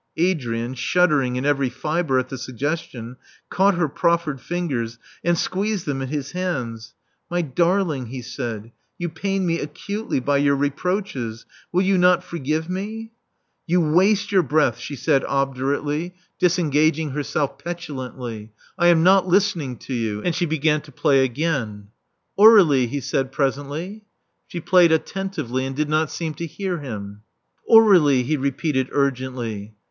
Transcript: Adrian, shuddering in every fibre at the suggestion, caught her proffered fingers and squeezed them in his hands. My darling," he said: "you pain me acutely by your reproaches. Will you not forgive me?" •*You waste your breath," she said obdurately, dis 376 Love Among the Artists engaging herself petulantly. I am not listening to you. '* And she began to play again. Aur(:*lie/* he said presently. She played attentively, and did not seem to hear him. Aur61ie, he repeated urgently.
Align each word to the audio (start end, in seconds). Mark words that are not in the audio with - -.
Adrian, 0.17 0.73
shuddering 0.73 1.35
in 1.35 1.45
every 1.45 1.69
fibre 1.69 2.17
at 2.17 2.29
the 2.29 2.37
suggestion, 2.39 3.17
caught 3.51 3.75
her 3.75 3.87
proffered 3.87 4.41
fingers 4.41 4.97
and 5.23 5.37
squeezed 5.37 5.85
them 5.85 6.01
in 6.01 6.07
his 6.07 6.31
hands. 6.31 6.95
My 7.29 7.43
darling," 7.43 8.07
he 8.07 8.23
said: 8.23 8.71
"you 8.97 9.09
pain 9.09 9.45
me 9.45 9.59
acutely 9.59 10.19
by 10.19 10.37
your 10.37 10.55
reproaches. 10.55 11.45
Will 11.71 11.83
you 11.83 11.99
not 11.99 12.23
forgive 12.23 12.67
me?" 12.67 13.11
•*You 13.69 13.79
waste 13.79 14.31
your 14.31 14.41
breath," 14.41 14.79
she 14.79 14.95
said 14.95 15.23
obdurately, 15.25 16.15
dis 16.39 16.55
376 16.55 17.35
Love 17.35 17.49
Among 17.49 17.59
the 17.59 17.59
Artists 17.59 17.59
engaging 17.59 17.59
herself 17.59 17.59
petulantly. 18.15 18.51
I 18.79 18.87
am 18.87 19.03
not 19.03 19.27
listening 19.27 19.77
to 19.85 19.93
you. 19.93 20.21
'* 20.23 20.25
And 20.25 20.33
she 20.33 20.47
began 20.47 20.81
to 20.81 20.91
play 20.91 21.23
again. 21.23 21.89
Aur(:*lie/* 22.39 22.87
he 22.87 23.01
said 23.01 23.31
presently. 23.31 24.05
She 24.47 24.59
played 24.61 24.91
attentively, 24.91 25.63
and 25.63 25.75
did 25.75 25.89
not 25.89 26.09
seem 26.09 26.33
to 26.33 26.47
hear 26.47 26.79
him. 26.79 27.21
Aur61ie, 27.69 28.23
he 28.23 28.35
repeated 28.37 28.87
urgently. 28.91 29.75